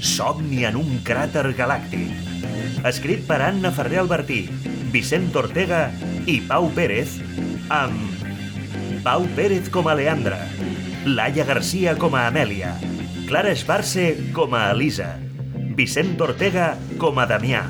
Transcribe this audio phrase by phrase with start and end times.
[0.00, 2.10] somni en un cràter galàctic.
[2.88, 4.46] Escrit per Anna Ferrer Albertí,
[4.92, 5.88] Vicent Ortega
[6.26, 7.18] i Pau Pérez,
[7.68, 10.40] amb Pau Pérez com a Leandra,
[11.04, 12.74] Laia Garcia com a Amèlia,
[13.28, 15.14] Clara Esbarce com a Elisa,
[15.76, 17.62] Vicent Ortega com a Damià,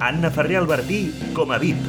[0.00, 1.02] Anna Ferrer Albertí
[1.36, 1.82] com a Vip,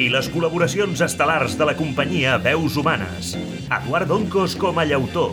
[0.00, 3.34] i les col·laboracions estel·lars de la companyia Veus Humanes,
[3.68, 5.30] Eduard Oncos com a Llautó,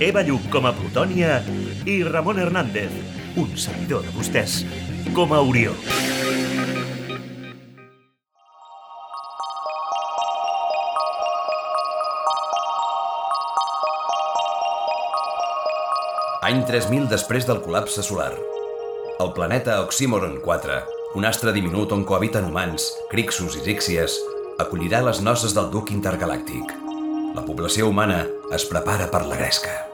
[0.00, 1.40] Eva Lluc com a Plutònia
[1.88, 2.92] i Ramon Hernández,
[3.36, 4.62] un seguidor de vostès,
[5.16, 5.72] com a Orió.
[16.42, 18.32] Any 3000 després del col·lapse solar.
[19.22, 20.80] El planeta Oxymoron 4,
[21.16, 24.18] un astre diminut on cohabiten humans, crixus i zíxies,
[24.60, 26.74] acollirà les noces del duc intergalàctic.
[27.32, 29.91] La població humana es prepara per la gresca.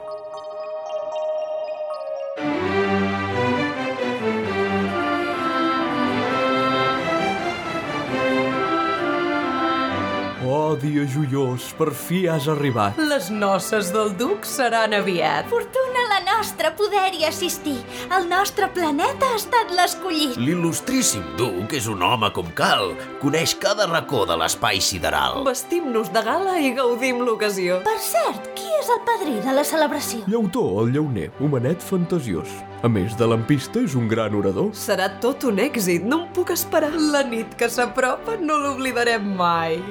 [10.79, 12.97] Dia joiós, per fi has arribat.
[13.09, 15.49] Les noces del duc seran aviat.
[15.51, 17.77] Fortuna la nostra poder-hi assistir.
[18.15, 20.39] El nostre planeta ha estat l'escollit.
[20.39, 22.95] L'il·lustríssim duc és un home com cal.
[23.21, 25.43] Coneix cada racó de l'espai sideral.
[25.47, 27.81] Vestim-nos de gala i gaudim l'ocasió.
[27.85, 30.23] Per cert, qui és el padrí de la celebració?
[30.31, 32.49] Llautó, el llauner, homenet fantasiós.
[32.79, 34.69] A més de lampista, és un gran orador.
[34.71, 36.93] Serà tot un èxit, no em puc esperar.
[37.11, 39.81] La nit que s'apropa no l'oblidarem mai.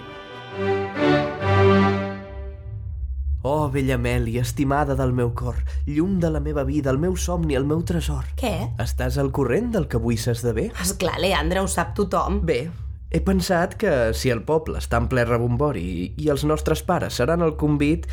[3.42, 7.54] Oh, vella Amèlia, estimada del meu cor, llum de la meva vida, el meu somni,
[7.54, 8.26] el meu tresor.
[8.36, 8.74] Què?
[8.82, 10.66] Estàs al corrent del que avui s'esdevé?
[10.82, 12.42] Esclar, Leandre, ho sap tothom.
[12.48, 12.58] Bé,
[13.08, 17.16] he pensat que si el poble està en ple rebombori i, i els nostres pares
[17.20, 18.04] seran el convit,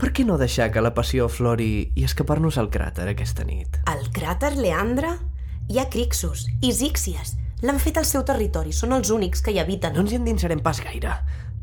[0.00, 3.78] per què no deixar que la passió flori i escapar-nos al cràter aquesta nit?
[3.86, 5.14] Al cràter, Leandre?
[5.70, 7.36] Hi ha Crixus i Zíxies.
[7.64, 9.94] L'han fet al seu territori, són els únics que hi habiten.
[9.94, 11.14] No ens hi endinsarem pas gaire.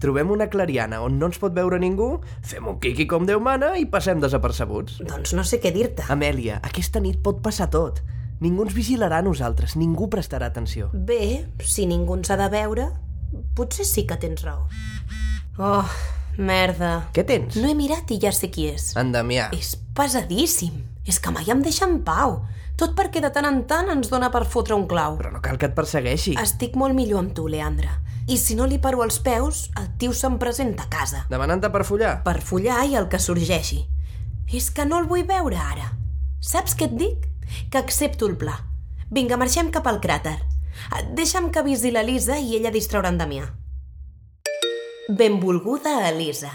[0.01, 3.75] Trobem una clariana on no ens pot veure ningú, fem un quiqui com Déu mana
[3.78, 4.97] i passem desapercebuts.
[5.06, 6.07] Doncs no sé què dir-te.
[6.09, 8.01] Amèlia, aquesta nit pot passar tot.
[8.41, 10.90] Ningú ens vigilarà a nosaltres, ningú prestarà atenció.
[10.94, 12.88] Bé, si ningú ens ha de veure,
[13.53, 14.66] potser sí que tens raó.
[15.61, 15.85] Oh,
[16.41, 16.95] merda.
[17.13, 17.59] Què tens?
[17.61, 18.95] No he mirat i ja sé qui és.
[18.97, 19.51] En Damià.
[19.53, 20.81] És pesadíssim.
[21.06, 22.40] És que mai em deixa en pau.
[22.81, 25.22] Tot perquè de tant en tant ens dona per fotre un clau.
[25.22, 26.34] Però no cal que et persegueixi.
[26.41, 27.94] Estic molt millor amb tu, Leandre.
[28.27, 31.25] I si no li paro als peus, el tio se'm presenta a casa.
[31.31, 32.19] Demanant-te per follar?
[32.25, 33.81] Per follar i el que sorgeixi.
[34.51, 35.91] És que no el vull veure ara.
[36.41, 37.25] Saps què et dic?
[37.71, 38.59] Que accepto el pla.
[39.11, 40.37] Vinga, marxem cap al cràter.
[41.17, 43.49] Deixa'm que avisi l'Elisa i ella distraurà en Damià.
[45.09, 46.51] Benvolguda Elisa.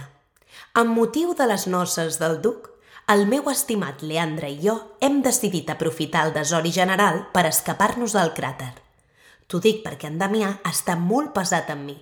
[0.77, 2.71] Amb motiu de les noces del duc,
[3.13, 8.33] el meu estimat Leandre i jo hem decidit aprofitar el desori general per escapar-nos del
[8.35, 8.73] cràter.
[9.47, 11.97] T'ho dic perquè en Damià està molt pesat amb mi.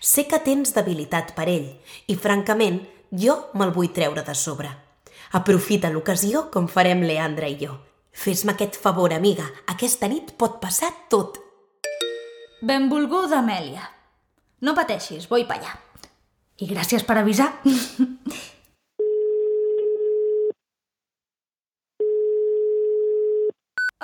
[0.00, 1.70] Sé que tens debilitat per ell
[2.06, 4.70] i, francament, jo me'l vull treure de sobre.
[5.32, 7.78] Aprofita l'ocasió com farem Leandre i jo.
[8.12, 9.46] Fes-me aquest favor, amiga.
[9.72, 11.40] Aquesta nit pot passar tot.
[12.60, 13.88] Benvolguda, Amèlia.
[14.62, 15.72] No pateixis, vull pa allà.
[16.60, 17.54] I gràcies per avisar.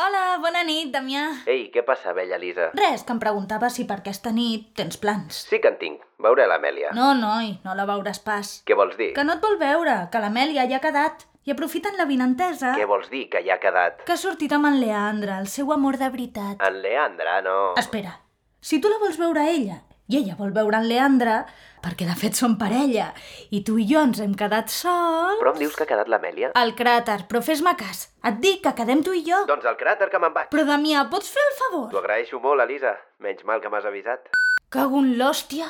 [0.09, 1.23] Hola, bona nit, Damià.
[1.53, 2.71] Ei, què passa, vella Lisa?
[2.79, 5.43] Res, que em preguntava si per aquesta nit tens plans.
[5.51, 6.07] Sí que en tinc.
[6.25, 6.95] Veuré l'Amèlia.
[6.97, 8.53] No, noi, no la veuràs pas.
[8.65, 9.11] Què vols dir?
[9.19, 11.27] Que no et vol veure, que l'Amèlia ja ha quedat.
[11.45, 12.73] I aprofiten la vinentesa...
[12.79, 14.01] Què vols dir, que ja ha quedat?
[14.09, 16.57] Que ha sortit amb en Leandre, el seu amor de veritat.
[16.57, 17.59] En Leandre, no...
[17.77, 18.17] Espera,
[18.65, 21.43] si tu la vols veure a ella i ella vol veure en Leandre,
[21.85, 23.11] perquè de fet són parella,
[23.53, 25.37] i tu i jo ens hem quedat sols...
[25.41, 26.53] Però em dius que ha quedat l'Amèlia?
[26.57, 28.07] Al cràter, però fes-me cas.
[28.25, 29.43] Et dic que quedem tu i jo.
[29.51, 30.49] Doncs al cràter que me'n vaig.
[30.55, 31.91] Però, Damià, pots fer el favor?
[31.93, 32.95] T'ho agraeixo molt, Elisa.
[33.21, 34.33] Menys mal que m'has avisat.
[34.73, 35.69] Cago en l'hòstia.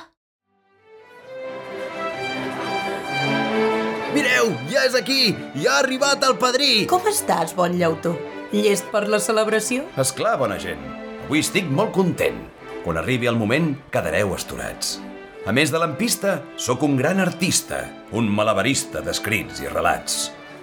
[4.14, 5.34] Mireu, ja és aquí!
[5.58, 6.86] Ja ha arribat el padrí!
[6.90, 8.14] Com estàs, bon llautó?
[8.54, 9.84] Llest per la celebració?
[9.98, 10.80] És clar, bona gent.
[11.26, 12.38] Avui estic molt content.
[12.88, 14.94] Quan arribi el moment, quedareu esturats.
[15.44, 17.82] A més de lampista, sóc un gran artista,
[18.16, 20.14] un malabarista d'escrits i relats.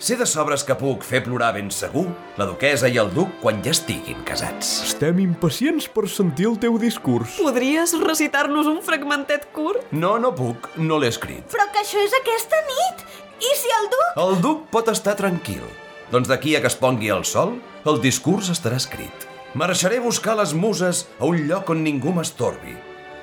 [0.02, 2.08] Sé de sobres que puc fer plorar ben segur
[2.40, 4.72] la duquesa i el duc quan ja estiguin casats.
[4.88, 7.38] Estem impacients per sentir el teu discurs.
[7.38, 9.86] Podries recitar-nos un fragmentet curt?
[9.94, 11.46] No, no puc, no l'he escrit.
[11.54, 13.06] Però que això és aquesta nit!
[13.38, 14.20] I si el duc...
[14.26, 15.62] El duc pot estar tranquil.
[16.10, 19.30] Doncs d'aquí a que es pongui el sol, el discurs estarà escrit.
[19.56, 22.74] Marxaré a buscar les muses a un lloc on ningú m'estorbi.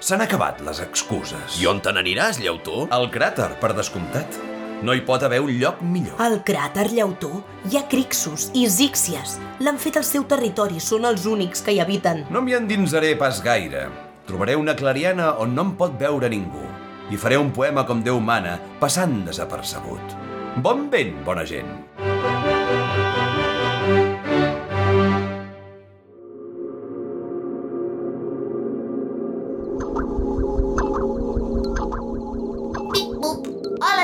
[0.00, 1.58] S'han acabat les excuses.
[1.60, 2.86] I on te n'aniràs, llautó?
[2.88, 4.38] Al cràter, per descomptat.
[4.80, 6.16] No hi pot haver un lloc millor.
[6.24, 9.36] Al cràter Llautó hi ha crixos i zíxies.
[9.60, 12.24] L'han fet al seu territori, són els únics que hi habiten.
[12.32, 13.84] No m'hi endinsaré pas gaire.
[14.24, 16.64] Trobaré una clariana on no em pot veure ningú.
[17.12, 20.16] I faré un poema com Déu mana, passant desapercebut.
[20.64, 21.76] Bon vent, bona gent.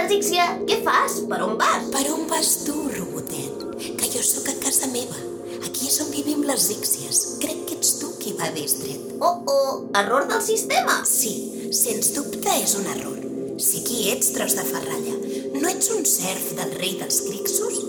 [0.09, 0.45] Zíxia.
[0.65, 1.19] Què fas?
[1.29, 1.83] Per on vas?
[1.93, 3.65] Per on vas tu, robotet?
[4.01, 5.19] Que jo sóc a casa meva.
[5.67, 7.21] Aquí és on vivim les zíxies.
[7.43, 9.05] Crec que ets tu qui va distret.
[9.21, 11.03] Oh, oh, error del sistema.
[11.05, 11.35] Sí,
[11.77, 13.21] sens dubte és un error.
[13.61, 15.17] Si qui ets, tros de ferralla.
[15.61, 17.83] No ets un serf del rei dels crixos?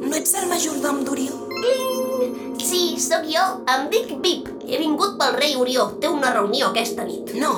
[0.00, 1.42] No ets el majordom d'Orió?
[1.58, 2.56] Cling!
[2.62, 3.46] Sí, sóc jo.
[3.68, 4.48] Em dic Pip.
[4.64, 5.90] He vingut pel rei Orió.
[6.00, 7.36] Té una reunió aquesta nit.
[7.36, 7.52] No,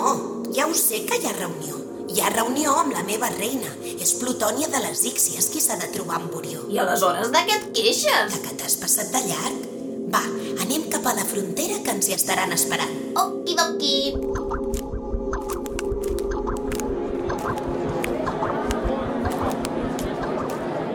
[0.50, 1.88] ja ho sé que hi ha reunió.
[2.09, 3.69] Hi ha reunió amb la meva reina.
[4.01, 6.63] És Plutònia de les Íxies qui s'ha de trobar amb Orió.
[6.73, 8.33] I aleshores de què et queixes?
[8.33, 9.67] De que t'has passat de llarg.
[10.15, 10.23] Va,
[10.65, 12.95] anem cap a la frontera que ens hi estaran esperant.
[13.13, 14.17] Okidoki.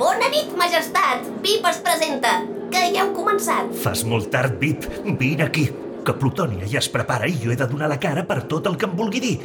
[0.01, 1.29] Bona nit, majestat.
[1.45, 2.39] Pip es presenta.
[2.73, 3.69] Que ja heu començat.
[3.85, 4.89] Fas molt tard, Vip.
[5.21, 5.69] Vine aquí,
[6.01, 8.81] que Plutònia ja es prepara i jo he de donar la cara per tot el
[8.81, 9.37] que em vulgui dir.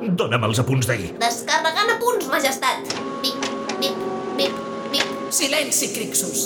[0.00, 1.12] Dóna'm els apunts d'ahir.
[1.20, 2.88] Descarregant a punts, majestat.
[3.20, 3.48] Pip,
[3.80, 3.98] pip,
[4.38, 4.60] pip,
[4.92, 5.16] pip.
[5.30, 6.44] Silenci, Crixus.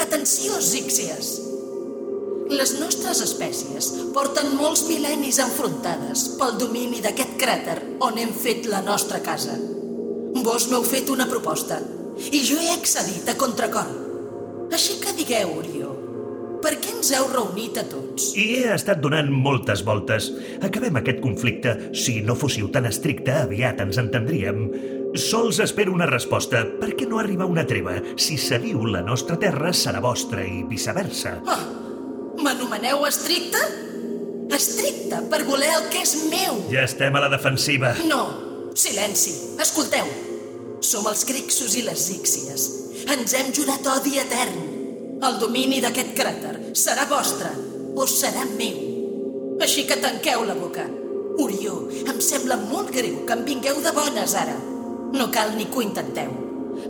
[0.00, 1.34] Atenció, Zíxies.
[2.52, 8.82] Les nostres espècies porten molts mil·lennis enfrontades pel domini d'aquest cràter on hem fet la
[8.84, 9.56] nostra casa.
[10.42, 11.78] Vos m'heu fet una proposta
[12.32, 13.88] i jo he accedit a contracor.
[14.72, 15.81] Així que digueu, Orió,
[16.62, 18.30] per què ens heu reunit a tots?
[18.38, 20.30] I he estat donant moltes voltes.
[20.64, 21.74] Acabem aquest conflicte.
[21.98, 24.64] Si no fóssiu tan estricte, aviat ens entendríem.
[25.18, 26.62] Sols espero una resposta.
[26.80, 27.98] Per què no arriba una treva?
[28.16, 31.36] Si cediu la nostra terra, serà vostra i viceversa.
[31.46, 31.60] Ah,
[32.42, 33.60] M'anomeneu estricte?
[34.52, 36.62] Estricte per voler el que és meu.
[36.72, 37.92] Ja estem a la defensiva.
[38.08, 38.22] No,
[38.74, 39.34] silenci.
[39.62, 40.08] Escolteu.
[40.82, 42.68] Som els Crixos i les Íxies.
[43.12, 44.71] Ens hem jurat odi etern.
[45.22, 47.50] El domini d'aquest cràter serà vostre
[47.94, 48.78] o serà meu.
[49.62, 50.82] Així que tanqueu la boca.
[51.44, 51.76] Orió,
[52.10, 54.56] em sembla molt greu que em vingueu de bones ara.
[55.14, 56.32] No cal ni que ho intenteu.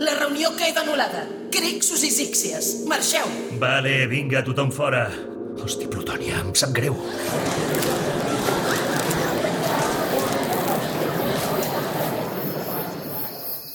[0.00, 1.26] La reunió queda anul·lada.
[1.52, 3.28] Crixos i Íxies, marxeu.
[3.60, 5.04] Vale, vinga, tothom fora.
[5.60, 6.96] Hosti, Plutònia, em sap greu.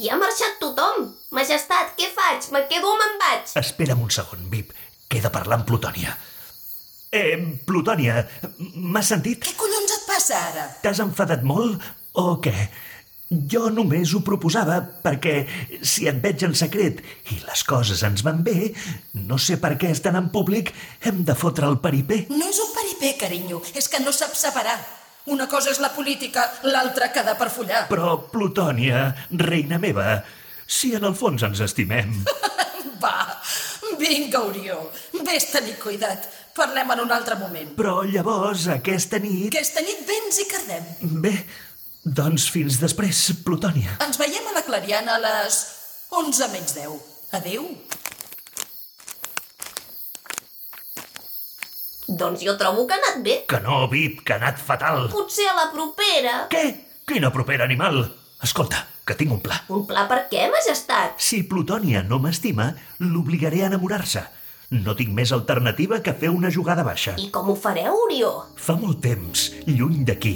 [0.01, 1.16] I ha marxat tothom.
[1.35, 2.47] Majestat, què faig?
[2.55, 3.51] Me quedo o me'n vaig?
[3.59, 4.71] Espera'm un segon, Vip.
[5.11, 6.13] Queda parlar amb Plutònia.
[7.11, 7.35] Eh,
[7.67, 8.21] Plutònia,
[8.75, 9.41] m'has sentit?
[9.43, 10.67] Què collons et passa ara?
[10.83, 11.83] T'has enfadat molt
[12.19, 12.55] o què?
[13.27, 15.35] Jo només ho proposava perquè
[15.83, 17.01] si et veig en secret
[17.33, 18.71] i les coses ens van bé,
[19.27, 20.71] no sé per què estan en públic,
[21.03, 22.21] hem de fotre el paripé.
[22.31, 23.59] No és un paripé, carinyo.
[23.75, 24.77] És que no saps separar.
[25.27, 27.83] Una cosa és la política, l'altra quedar per follar.
[27.91, 30.21] Però, Plutònia, reina meva,
[30.67, 32.13] si en el fons ens estimem...
[33.03, 33.39] Va,
[33.99, 34.79] vinga, Orió.
[35.25, 36.25] Ves tenir cuidat.
[36.57, 37.75] Parlem en un altre moment.
[37.77, 39.51] Però llavors, aquesta nit...
[39.51, 40.87] Aquesta nit vens i cardem.
[41.23, 41.33] Bé,
[42.03, 43.99] doncs fins després, Plutònia.
[44.05, 45.61] Ens veiem a la Clariana a les
[46.17, 46.97] 11 menys 10.
[47.37, 47.69] Adéu.
[52.07, 53.41] Doncs jo trobo que ha anat bé.
[53.51, 55.09] Que no, Vip, que ha anat fatal.
[55.11, 56.39] Potser a la propera.
[56.49, 56.63] Què?
[57.07, 58.01] Quina propera animal?
[58.43, 59.63] Escolta, que tinc un pla.
[59.73, 61.17] Un pla per què, majestat?
[61.17, 62.69] Si Plutònia no m'estima,
[63.01, 64.21] l'obligaré a enamorar-se.
[64.77, 67.15] No tinc més alternativa que fer una jugada baixa.
[67.17, 68.33] I com ho fareu, Orió?
[68.59, 70.35] Fa molt temps, lluny d'aquí,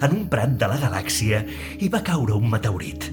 [0.00, 1.44] en un prat de la galàxia,
[1.78, 3.10] hi va caure un meteorit.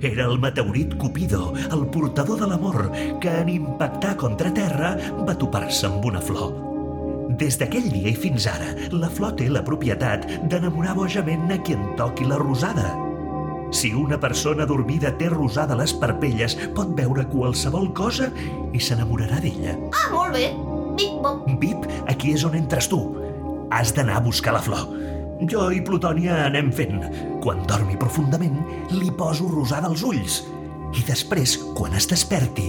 [0.00, 2.86] Era el meteorit Cupido, el portador de l'amor,
[3.20, 4.94] que en impactar contra Terra
[5.26, 6.54] va topar-se amb una flor.
[7.40, 11.76] Des d'aquell dia i fins ara, la flor té la propietat d'enamorar bojament a qui
[11.76, 13.09] en toqui la rosada.
[13.70, 18.30] Si una persona dormida té rosada les parpelles, pot veure qualsevol cosa
[18.74, 19.76] i s'enamorarà d'ella.
[19.94, 20.50] Ah, molt bé.
[20.98, 21.46] Bip-bop.
[21.62, 23.00] Vip, aquí és on entres tu.
[23.70, 24.88] Has d'anar a buscar la flor.
[25.48, 27.06] Jo i Plutònia anem fent.
[27.40, 28.58] Quan dormi profundament,
[28.92, 30.42] li poso rosada als ulls.
[30.90, 32.66] I després, quan es desperti,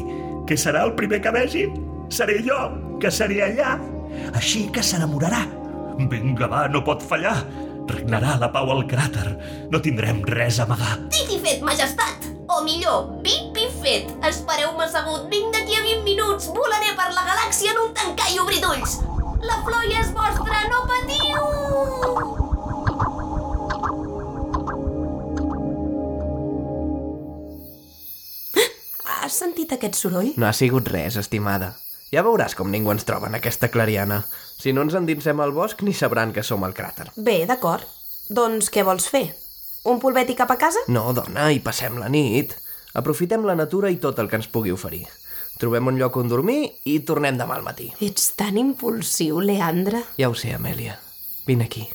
[0.51, 1.61] Què serà el primer que vegi?
[2.11, 2.57] Seré jo,
[2.99, 3.77] que seré allà.
[4.35, 5.45] Així que s'enamorarà.
[6.11, 7.37] Vinga, va, no pot fallar.
[7.91, 9.27] Regnarà la pau al cràter.
[9.71, 10.97] No tindrem res a amagar.
[11.11, 12.27] Dit i fet, majestat!
[12.51, 14.09] O millor, vip i fet!
[14.27, 16.49] Espereu-me assegut, vinc d'aquí a 20 minuts!
[16.55, 18.99] Volaré per la galàxia en un tancar i obrir d'ulls!
[19.41, 21.39] La flor ja és vostra, no patiu!
[29.21, 30.33] Has sentit aquest soroll?
[30.35, 31.75] No ha sigut res, estimada.
[32.11, 34.17] Ja veuràs com ningú ens troba en aquesta clariana.
[34.59, 37.07] Si no ens endinsem al bosc, ni sabran que som al cràter.
[37.15, 37.87] Bé, d'acord.
[38.27, 39.29] Doncs què vols fer?
[39.87, 40.83] Un polvet i cap a casa?
[40.91, 42.57] No, dona, hi passem la nit.
[42.99, 45.05] Aprofitem la natura i tot el que ens pugui oferir.
[45.61, 46.59] Trobem un lloc on dormir
[46.91, 47.87] i tornem demà al matí.
[48.03, 50.03] Ets tan impulsiu, Leandre.
[50.19, 50.99] Ja ho sé, Amèlia.
[51.47, 51.87] Vine aquí.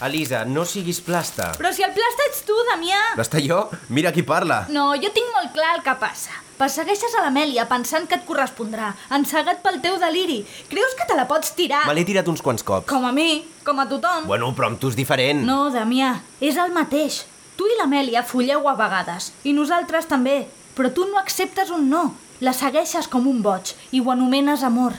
[0.00, 1.50] Elisa, no siguis plasta.
[1.58, 3.00] Però si el plasta ets tu, Damià!
[3.18, 3.66] Plasta jo?
[3.92, 4.62] Mira qui parla.
[4.72, 6.32] No, jo tinc molt clar el que passa.
[6.60, 10.38] Persegueixes a l'Amèlia pensant que et correspondrà, encegat pel teu deliri.
[10.72, 11.82] Creus que te la pots tirar?
[11.88, 12.88] Me l'he tirat uns quants cops.
[12.88, 14.24] Com a mi, com a tothom.
[14.28, 15.44] Bueno, però amb tu és diferent.
[15.48, 17.22] No, Damià, és el mateix.
[17.60, 22.06] Tu i l'Amèlia folleu a vegades, i nosaltres també, però tu no acceptes un no.
[22.40, 24.96] La segueixes com un boig i ho anomenes amor.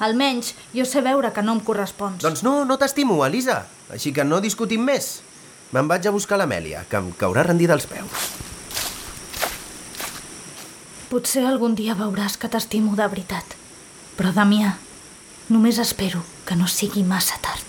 [0.00, 2.22] Almenys jo sé veure que no em correspons.
[2.24, 3.62] Doncs no, no t'estimo, Elisa.
[3.92, 5.18] Així que no discutim més.
[5.76, 8.30] Me'n vaig a buscar l'Amèlia, que em caurà rendida als peus.
[11.10, 13.56] Potser algun dia veuràs que t'estimo de veritat.
[14.16, 14.76] Però, Damià,
[15.50, 17.66] només espero que no sigui massa tard.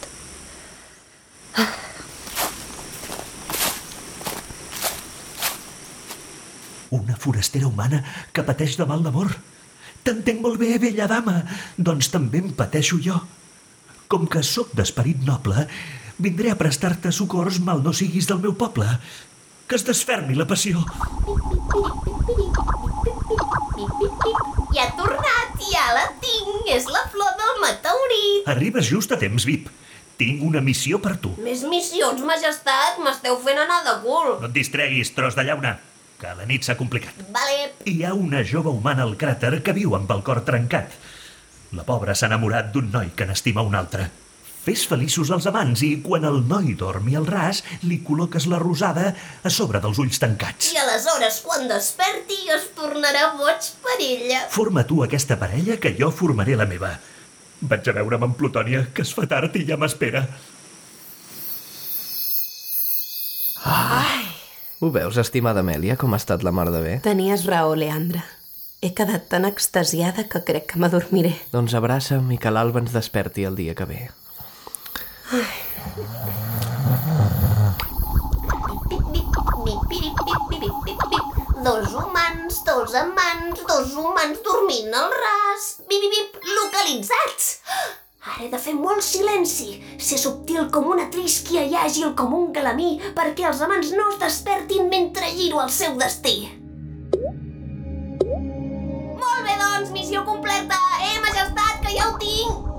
[6.91, 9.31] Una forastera humana que pateix de mal d'amor.
[10.01, 11.41] T'entenc molt bé, vella dama.
[11.77, 13.19] Doncs també em pateixo jo.
[14.11, 15.67] Com que sóc d'esperit noble,
[16.21, 18.87] vindré a prestar-te socors mal no siguis del meu poble.
[19.69, 20.81] Que es desfermi la passió.
[24.71, 26.65] Ja ha tornat, ja la tinc!
[26.71, 28.49] És la flor del meteorit!
[28.51, 29.69] Arribes just a temps, Vip.
[30.19, 31.31] Tinc una missió per tu.
[31.45, 32.99] Més missions, majestat!
[33.05, 34.35] M'esteu fent anar de cul!
[34.41, 35.77] No et distreguis, tros de llauna,
[36.21, 37.17] que la nit s'ha complicat.
[37.33, 40.93] Vale, Hi ha una jove humana al cràter que viu amb el cor trencat.
[41.73, 44.09] La pobra s'ha enamorat d'un noi que n'estima un altre.
[44.61, 49.07] Fes feliços els amants i quan el noi dormi al ras li col·loques la rosada
[49.41, 50.69] a sobre dels ulls tancats.
[50.69, 54.43] i aleshores, quan desperti, es tornarà boig per ella.
[54.53, 56.93] Forma tu aquesta parella que jo formaré la meva.
[57.61, 60.27] Vaig a veure'm amb Plutònia, que es fa tard i ja m'espera.
[64.81, 66.93] Ho veus, estimada Amèlia, com ha estat la mar de bé?
[67.05, 68.23] Tenies raó, Leandre.
[68.81, 71.35] He quedat tan extasiada que crec que m'adormiré.
[71.53, 73.99] Doncs abraça'm i que l'alba ens desperti el dia que ve.
[75.37, 75.51] Ai.
[81.61, 85.75] Dos humans, dos amants, dos humans dormint al ras.
[85.85, 87.51] Bip, bip, bip, localitzats.
[88.21, 92.51] Ara he de fer molt silenci, ser subtil com una trísquia i àgil com un
[92.53, 96.35] calamí perquè els amants no es despertin mentre giro el seu destí.
[99.17, 100.77] Molt bé, doncs, missió completa.
[101.01, 102.69] Eh, majestat, que ja ho tinc.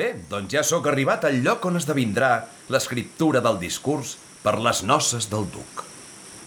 [0.00, 2.32] Bé, doncs ja sóc arribat al lloc on esdevindrà
[2.74, 5.84] l'escriptura del discurs per les noces del duc.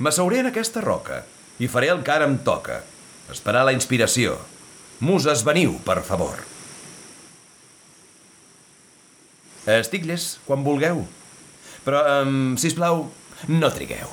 [0.04, 1.22] M'asseuré en aquesta roca
[1.64, 2.82] i faré el que ara em toca.
[3.32, 4.36] Esperar la inspiració.
[5.04, 6.42] Muses, veniu, per favor.
[9.64, 11.06] Estic llest quan vulgueu.
[11.86, 13.06] Però, um, si plau,
[13.48, 14.12] no trigueu.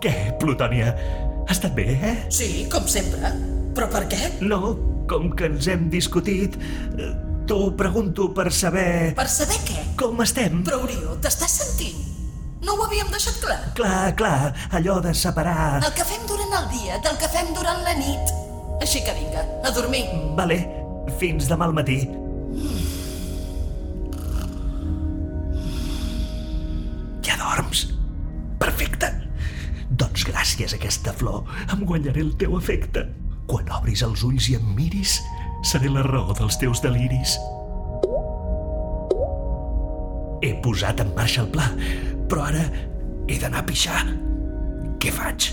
[0.00, 0.94] Què, Plutònia?
[1.44, 2.14] Ha estat bé, eh?
[2.32, 3.34] Sí, com sempre.
[3.76, 4.30] Però per què?
[4.40, 4.72] No,
[5.10, 6.56] com que ens hem discutit,
[6.96, 7.10] eh,
[7.50, 9.10] t'ho pregunto per saber...
[9.18, 9.80] Per saber què?
[9.98, 10.60] Com estem?
[10.62, 12.04] Però, Orió, t'estàs sentint?
[12.62, 13.56] No ho havíem deixat clar?
[13.74, 15.80] Clar, clar, allò de separar...
[15.80, 18.30] El que fem durant el dia del que fem durant la nit.
[18.78, 20.04] Així que vinga, a dormir.
[20.38, 20.60] Vale,
[21.18, 21.98] fins demà al matí.
[27.26, 27.88] Ja dorms?
[28.62, 29.10] Perfecte.
[29.90, 33.08] Doncs gràcies a aquesta flor em guanyaré el teu afecte.
[33.50, 35.18] Quan obris els ulls i em miris,
[35.70, 37.36] seré la raó dels teus deliris.
[40.42, 41.68] He posat en marxa el pla,
[42.30, 42.64] però ara
[43.30, 44.00] he d'anar a pixar.
[45.00, 45.50] Què faig?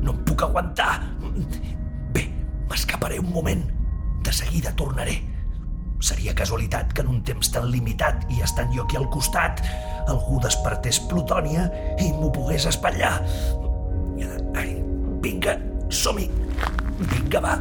[0.00, 1.02] No em puc aguantar.
[2.14, 2.24] Bé,
[2.70, 3.66] m'escaparé un moment.
[4.24, 5.18] De seguida tornaré.
[6.00, 9.60] Seria casualitat que en un temps tan limitat i estant jo aquí al costat,
[10.08, 11.66] algú despertés Plutònia
[11.98, 13.18] i m'ho pogués espatllar.
[14.56, 14.70] Ai,
[15.24, 15.58] vinga,
[15.90, 16.30] som-hi.
[17.12, 17.58] Vinga, va.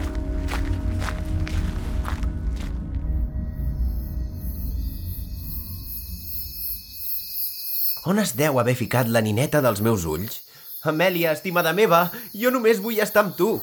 [8.06, 10.42] On es deu haver ficat la nineta dels meus ulls?
[10.88, 13.56] Amèlia, estimada meva, jo només vull estar amb tu.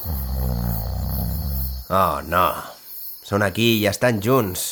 [1.89, 2.49] Oh, no.
[3.25, 4.65] Són aquí i estan junts.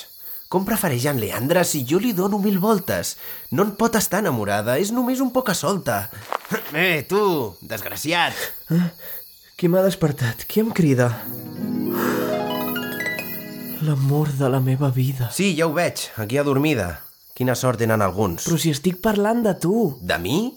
[0.53, 3.15] Com prefereix en Leandre si jo li dono mil voltes?
[3.53, 6.07] No en pot estar enamorada, és només un poca solta.
[6.77, 7.21] Eh, tu,
[7.65, 8.37] desgraciat.
[8.73, 8.83] Eh?
[9.57, 10.45] Qui m'ha despertat?
[10.49, 11.07] Qui em crida?
[13.87, 15.31] L'amor de la meva vida.
[15.33, 16.91] Sí, ja ho veig, aquí adormida.
[17.33, 18.45] Quina sort tenen alguns.
[18.45, 19.77] Però si estic parlant de tu.
[20.01, 20.53] De mi?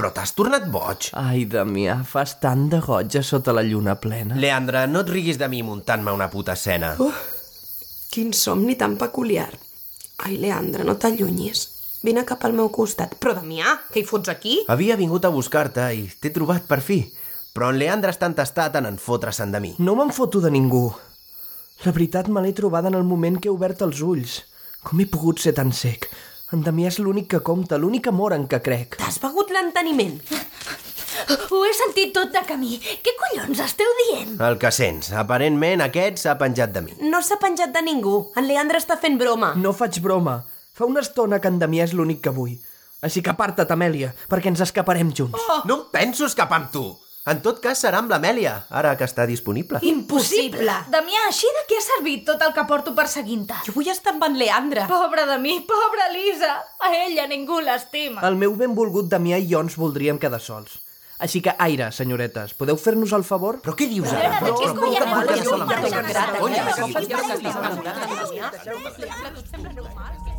[0.00, 1.10] Però t'has tornat boig.
[1.20, 4.38] Ai, Damià, fas tant de goig a sota la lluna plena.
[4.40, 6.94] Leandre, no et riguis de mi muntant-me una puta escena.
[6.96, 7.12] Uh,
[8.08, 9.52] quin somni tan peculiar.
[10.24, 11.66] Ai, Leandre, no t'allunyis.
[12.00, 13.12] Vine cap al meu costat.
[13.20, 14.56] Però, Damià, què hi fots aquí?
[14.72, 17.02] Havia vingut a buscar-te i t'he trobat per fi.
[17.52, 19.74] Però en Leandre està entestat en enfotre-se'n de mi.
[19.84, 20.86] No me'n foto de ningú.
[21.84, 24.46] La veritat me l'he trobada en el moment que he obert els ulls.
[24.84, 26.08] Com he pogut ser tan sec?
[26.54, 28.96] En Damià és l'únic que compta, l'únic amor en què crec.
[28.98, 30.16] T'has begut l'enteniment?
[31.50, 32.78] Ho he sentit tot de camí.
[33.04, 34.32] Què collons esteu dient?
[34.46, 35.12] El que sents.
[35.20, 36.96] Aparentment aquest s'ha penjat de mi.
[37.12, 38.16] No s'ha penjat de ningú.
[38.40, 39.52] En Leandre està fent broma.
[39.60, 40.40] No faig broma.
[40.74, 42.56] Fa una estona que en Damià és l'únic que vull.
[43.04, 45.38] Així que aparta't, Amèlia, perquè ens escaparem junts.
[45.38, 45.60] Oh!
[45.68, 46.84] No em penso escapar amb tu.
[47.28, 49.76] En tot cas, serà amb l'Amèlia, ara que està disponible.
[49.84, 50.76] Impossible!
[50.88, 53.58] Damià, així de què ha servit tot el que porto perseguint-te?
[53.66, 54.86] Jo vull estar amb en Leandre.
[54.88, 56.54] Pobra de mi, pobra Lisa.
[56.80, 58.24] A ella ningú l'estima.
[58.24, 60.80] El meu benvolgut Damià i jo ens voldríem quedar sols.
[61.20, 63.60] Així que, aire, senyoretes, podeu fer-nos el favor?
[63.60, 64.40] Però què dius ara?
[64.40, 64.88] Però, però, però,
[65.68, 65.92] però,
[69.60, 70.29] però,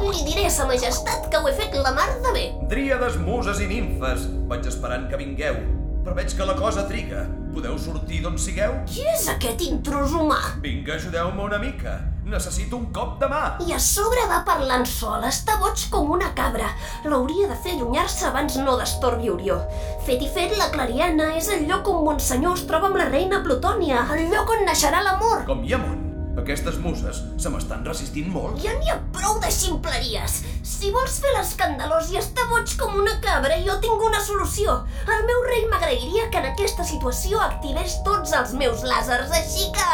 [0.00, 2.46] Li diré a sa majestat que ho he fet la mar de bé.
[2.70, 5.60] Dríades, muses i nimfes, vaig esperant que vingueu,
[6.04, 7.26] però veig que la cosa triga.
[7.50, 8.76] Podeu sortir d'on sigueu?
[8.88, 10.38] Qui és aquest intrus humà?
[10.62, 11.98] Vinga, ajudeu-me una mica.
[12.30, 13.42] Necessito un cop de mà.
[13.66, 16.68] I a sobre va parlant sol, està boig com una cabra.
[17.04, 19.58] L'hauria de fer allunyar-se abans no destorbi Orió.
[20.06, 23.42] Fet i fet, la Clariana és el lloc on Monsenyor es troba amb la reina
[23.46, 25.42] Plutònia, el lloc on naixerà l'amor.
[25.50, 26.09] Com hi ha món?
[26.40, 28.56] Aquestes muses se m'estan resistint molt.
[28.64, 30.40] Ja n'hi ha prou de ximpleries.
[30.66, 34.78] Si vols fer l'escandalós i estar boig com una cabra, jo tinc una solució.
[35.04, 39.88] El meu rei m'agrairia que en aquesta situació activés tots els meus làsers, així que...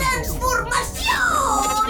[0.00, 1.20] Transformació!
[1.34, 1.84] Oh,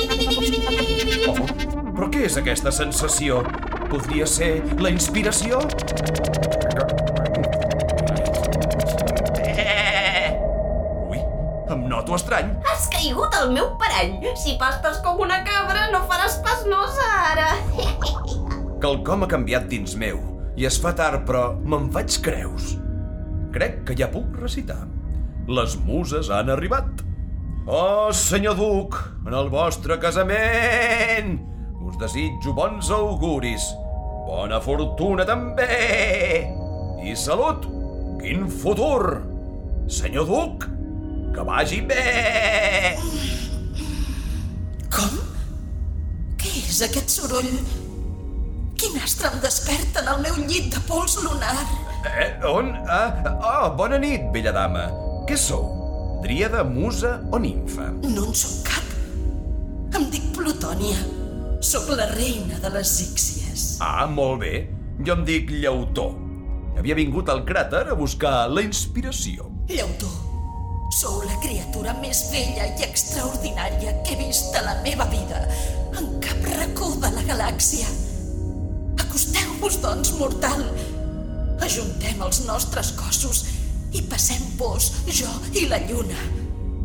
[1.95, 3.45] però què és aquesta sensació?
[3.93, 5.63] Podria ser la inspiració?
[11.95, 12.51] Noto estrany.
[12.67, 14.19] Has caigut al meu parany.
[14.41, 17.51] Si pastes com una cabra, no faràs pas nosa, ara.
[18.83, 20.21] Quelcom ha canviat dins meu
[20.59, 22.75] i es fa tard, però me'n faig creus.
[23.55, 24.83] Crec que ja puc recitar.
[25.49, 27.03] Les muses han arribat.
[27.65, 31.39] Oh, senyor duc, en el vostre casament
[31.85, 33.65] us desitjo bons auguris,
[34.27, 36.45] bona fortuna també
[37.05, 37.69] i salut.
[38.21, 39.21] Quin futur!
[39.93, 40.65] Senyor duc,
[41.35, 42.95] que vagi bé!
[44.95, 45.17] Com?
[46.39, 47.51] Què és aquest soroll?
[48.79, 51.57] Quin astre em desperta en el meu llit de pols lunar?
[52.05, 52.71] Eh, on?
[52.87, 54.87] Ah, oh, bona nit, vella dama.
[55.29, 55.67] Què sou?
[56.25, 57.91] Dríada, musa o nimfa?
[58.05, 58.93] No en sóc cap.
[59.95, 60.99] Em dic Plutònia.
[61.65, 63.65] Sóc la reina de les Íxies.
[63.85, 64.67] Ah, molt bé.
[65.05, 66.13] Jo em dic Llautó.
[66.79, 69.49] Havia vingut al cràter a buscar la inspiració.
[69.71, 70.11] Llautó,
[70.95, 75.41] sou la criatura més bella i extraordinària que he vist a la meva vida
[75.99, 77.89] en cap racó de la galàxia.
[79.03, 80.63] Acosteu-vos, doncs, mortal.
[81.67, 83.43] Ajuntem els nostres cossos
[83.95, 86.21] i passem vos, jo i la lluna.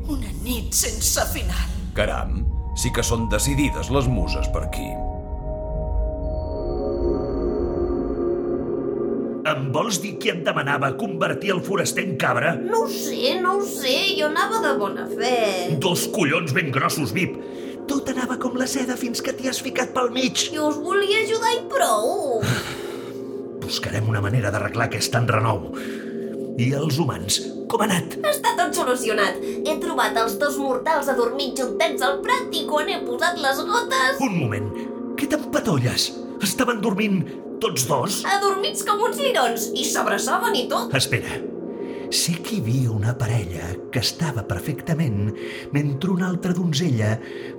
[0.10, 1.70] Una nit sense final.
[1.98, 2.42] Caram,
[2.78, 4.90] sí que són decidides les muses per aquí.
[9.50, 12.52] Em vols dir qui et demanava convertir el foraster en cabra?
[12.60, 15.32] No ho sé, no ho sé, jo anava de bona fe.
[15.82, 17.40] Dos collons ben grossos, Vip.
[17.90, 20.44] Tot anava com la seda fins que t'hi has ficat pel mig.
[20.54, 22.44] Jo us volia ajudar i prou.
[23.66, 25.72] Buscarem una manera d'arreglar aquest enrenou.
[26.60, 28.20] I els humans, com ha anat?
[28.30, 29.42] Està tot solucionat.
[29.42, 34.22] He trobat els dos mortals adormits juntets al prat i quan he posat les gotes...
[34.22, 34.74] Un moment,
[35.18, 36.12] què t'empatolles?
[36.46, 37.24] Estaven dormint
[37.62, 38.20] tots dos?
[38.38, 40.94] Adormits com uns lirons i s'abraçaven i tot.
[40.98, 41.40] Espera.
[42.10, 45.30] Sé que hi havia una parella que estava perfectament
[45.76, 47.12] mentre una altra donzella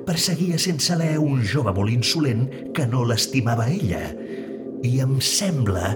[0.09, 4.03] perseguia sense alè un jove molt insolent que no l'estimava ella.
[4.83, 5.93] I em sembla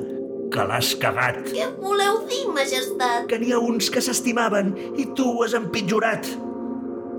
[0.55, 1.43] que l'has cagat.
[1.51, 3.27] Què voleu dir, majestat?
[3.31, 4.71] Que n'hi ha uns que s'estimaven
[5.03, 6.31] i tu ho has empitjorat.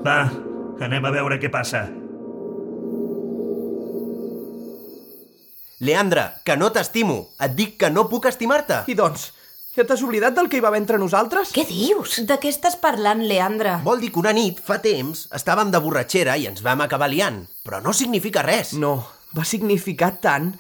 [0.08, 0.22] Va,
[0.88, 1.84] anem a veure què passa.
[5.80, 7.32] Leandre, que no t'estimo.
[7.44, 8.86] Et dic que no puc estimar-te.
[8.88, 9.26] I doncs,
[9.76, 11.52] ja t'has oblidat del que hi va haver entre nosaltres?
[11.52, 12.22] Què dius?
[12.30, 13.82] De què estàs parlant, Leandre?
[13.84, 17.44] Vol dir que una nit, fa temps, estàvem de borratxera i ens vam acabar liant.
[17.68, 18.72] Però no significa res.
[18.80, 19.02] No,
[19.36, 20.54] va significar tant.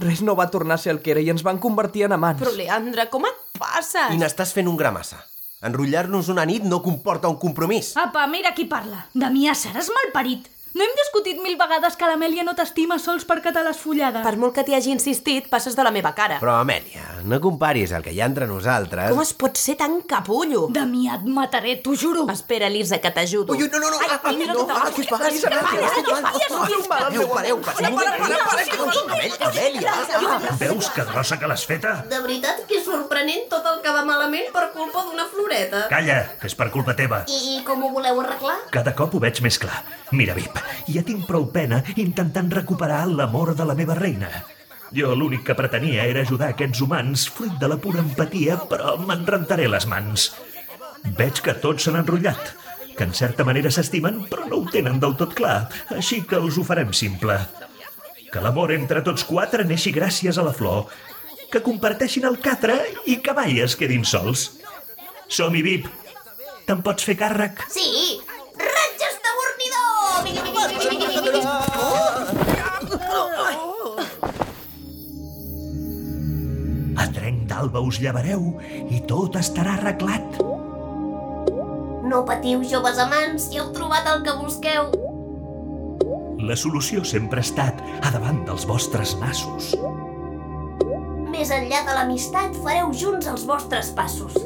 [0.00, 2.40] Res no va tornar a ser el que era i ens van convertir en amants.
[2.40, 4.12] Però, Leandre, com et passes?
[4.16, 5.20] I n'estàs fent un gramassa.
[5.64, 7.92] Enrotllar-nos una nit no comporta un compromís.
[8.00, 9.04] Apa, mira qui parla.
[9.12, 10.48] Damià, seràs malparit.
[10.76, 14.20] No hem discutit mil vegades que l'Amèlia no t'estima sols per catar les fullades.
[14.26, 16.36] Per molt que t'hi hagi insistit, passes de la meva cara.
[16.42, 19.08] Però, Amèlia, no comparis el que hi ha entre nosaltres...
[19.08, 20.66] Com es pot ser tan capullo?
[20.76, 22.26] Damià, et mataré, t'ho juro.
[22.28, 23.56] Espera, Elisa, que t'ajudo.
[23.56, 27.96] Ui, no, no, no, Ai, ah, mira no, ah, què no falles, Pareu, pareu, pareu,
[29.48, 29.96] Amèlia.
[30.60, 31.94] Veus que grossa que l'has feta?
[32.10, 35.86] De veritat que és sorprenent tot el que va malament per culpa d'una floreta.
[35.88, 37.24] Calla, que és per culpa teva.
[37.32, 38.58] I com ho voleu arreglar?
[38.76, 39.80] Cada cop ho veig més clar.
[40.12, 44.30] Mira, Vip, ja tinc prou pena intentant recuperar l'amor de la meva reina.
[44.94, 49.26] Jo l'únic que pretenia era ajudar aquests humans, fruit de la pura empatia, però me'n
[49.26, 50.30] rentaré les mans.
[51.18, 52.52] Veig que tots s'han enrotllat,
[52.96, 56.58] que en certa manera s'estimen, però no ho tenen del tot clar, així que els
[56.58, 57.36] ho farem simple.
[58.32, 60.86] Que l'amor entre tots quatre neixi gràcies a la flor,
[61.52, 64.48] que comparteixin el catre i que mai es quedin sols.
[65.28, 65.90] Som-hi, Vip.
[66.66, 67.62] Te'n pots fer càrrec?
[67.70, 68.18] Sí!
[77.66, 78.54] D'alba us llevareu
[78.94, 80.38] i tot estarà arreglat.
[82.06, 84.92] No patiu, joves amants, ja heu trobat el que busqueu.
[86.46, 89.72] La solució sempre ha estat a davant dels vostres nassos.
[91.32, 94.38] Més enllà de l'amistat, fareu junts els vostres passos.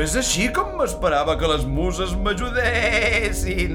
[0.00, 3.74] No és així com m'esperava que les muses m'ajudessin.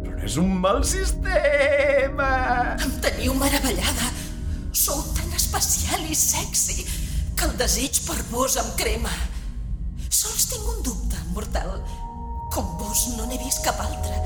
[0.00, 2.28] Però no és un mal sistema.
[2.80, 4.08] Em teniu meravellada.
[4.72, 6.86] Sou tan especial i sexy
[7.36, 9.12] que el desig per vos em crema.
[10.08, 11.76] Sols tinc un dubte, mortal.
[12.56, 14.16] Com vos no n'he vist cap altre.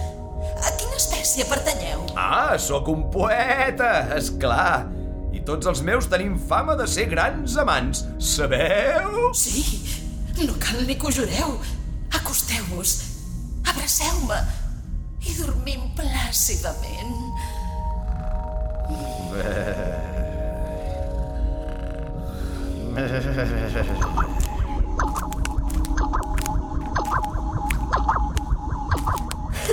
[0.54, 2.06] A quina espècie pertanyeu?
[2.14, 4.86] Ah, sóc un poeta, és clar.
[5.34, 8.06] I tots els meus tenim fama de ser grans amants.
[8.22, 9.32] Sabeu?
[9.34, 9.66] Sí,
[10.42, 11.58] no cal ni que ho jureu.
[12.18, 12.90] Acosteu-vos,
[13.70, 14.38] abraceu-me
[15.24, 17.14] i dormim plàcidament.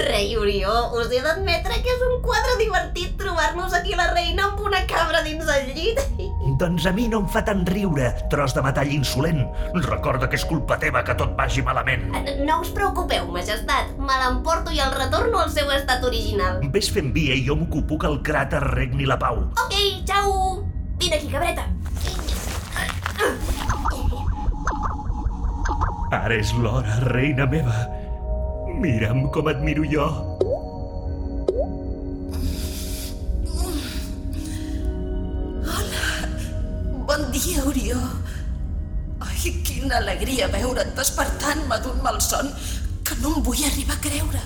[0.02, 4.62] Rei Orió, us he d'admetre que és un quadre divertit trobar-nos aquí la reina amb
[4.65, 6.02] una cabra dins el llit.
[6.62, 9.39] Doncs a mi no em fa tant riure, tros de metall insolent.
[9.88, 12.04] Recorda que és culpa teva que tot vagi malament.
[12.45, 13.95] No us preocupeu, majestat.
[13.97, 16.62] Me l'emporto i el retorno al seu estat original.
[16.69, 19.41] Ves fent via i jo m'ocupo que el cràter regni la pau.
[19.65, 19.74] Ok,
[20.06, 20.62] xau!
[21.02, 21.65] Vine aquí, cabreta.
[26.13, 27.88] Ara és l'hora, reina meva.
[28.78, 30.31] Mira'm com et miro jo.
[37.21, 37.97] Bon dia, Orió.
[39.21, 42.47] Ai, quina alegria veure't despertant-me d'un malson
[43.05, 44.41] que no em vull arribar a creure.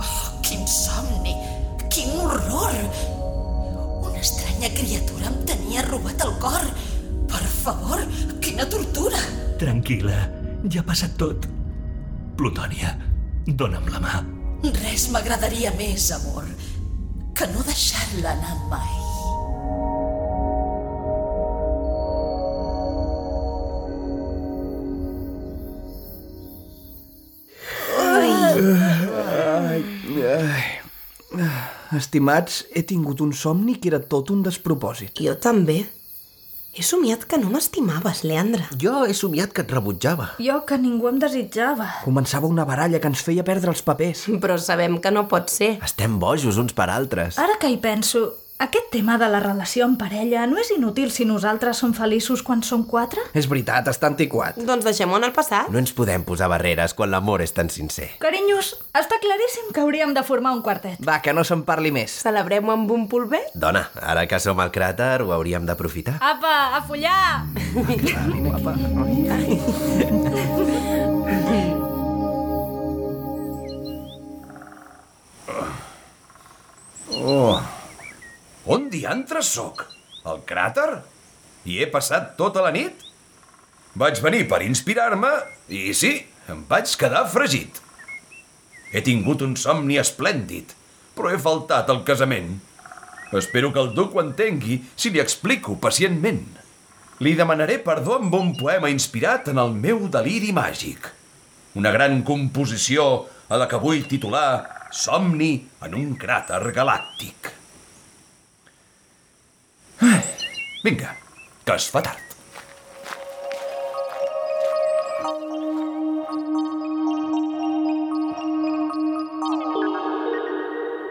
[0.00, 1.34] Oh, quin somni,
[1.92, 2.78] quin horror!
[4.08, 6.64] Una estranya criatura em tenia robat el cor.
[7.28, 8.06] Per favor,
[8.40, 9.20] quina tortura!
[9.60, 10.16] Tranquil·la,
[10.64, 11.44] ja ha passat tot.
[12.40, 12.94] Plutònia,
[13.52, 14.24] dona'm la mà.
[14.80, 16.48] Res m'agradaria més, amor,
[17.36, 18.99] que no deixar-la anar mai.
[32.10, 35.20] Estimats, he tingut un somni que era tot un despropòsit.
[35.22, 35.76] Jo també.
[36.74, 38.64] He somiat que no m'estimaves, Leandre.
[38.82, 40.26] Jo he somiat que et rebutjava.
[40.42, 41.86] Jo, que ningú em desitjava.
[42.02, 44.24] Començava una baralla que ens feia perdre els papers.
[44.42, 45.76] Però sabem que no pot ser.
[45.86, 47.38] Estem bojos uns per altres.
[47.38, 48.24] Ara que hi penso,
[48.60, 52.60] aquest tema de la relació en parella no és inútil si nosaltres som feliços quan
[52.66, 53.22] som quatre?
[53.32, 54.58] És veritat, està antiquat.
[54.68, 55.70] Doncs deixem-ho en el passat.
[55.72, 58.10] No ens podem posar barreres quan l'amor és tan sincer.
[58.20, 61.00] Carinyos, està claríssim que hauríem de formar un quartet.
[61.00, 62.18] Va, que no se'n parli més.
[62.20, 63.46] Celebrem-ho amb un polver?
[63.54, 66.18] Dona, ara que som al cràter ho hauríem d'aprofitar.
[66.20, 67.48] Apa, a follar!
[68.44, 68.76] Guapa.
[77.22, 77.79] Oh.
[78.70, 79.80] On diantres sóc?
[80.30, 81.00] Al cràter?
[81.66, 83.00] Hi he passat tota la nit?
[83.98, 85.30] Vaig venir per inspirar-me
[85.74, 86.12] i sí,
[86.52, 87.80] em vaig quedar fregit.
[88.94, 90.76] He tingut un somni esplèndid,
[91.18, 92.60] però he faltat al casament.
[93.42, 96.46] Espero que el duc ho entengui si li explico pacientment.
[97.26, 101.10] Li demanaré perdó amb un poema inspirat en el meu deliri màgic.
[101.74, 103.10] Una gran composició
[103.50, 104.50] a la que vull titular
[104.94, 105.56] Somni
[105.86, 107.56] en un cràter galàctic.
[110.00, 110.22] Ai,
[110.82, 111.10] Vinga,
[111.66, 112.30] que es fa tard.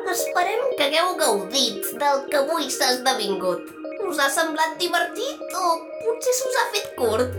[0.10, 3.70] Esperem que hagueu gaudit del que avui s'ha esdevingut.
[4.10, 7.38] Us ha semblat divertit o potser se us ha fet curt?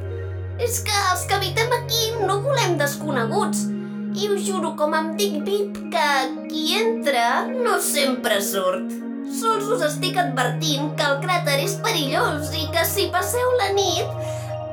[0.62, 3.66] És que els que habitem aquí no volem desconeguts.
[4.14, 6.08] I us juro, com em dic Vip, que
[6.48, 8.90] qui entra no sempre surt.
[9.40, 14.16] Sols us estic advertint que el cràter és perillós i que si passeu la nit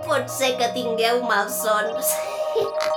[0.07, 2.15] pot ser que tingueu malsons.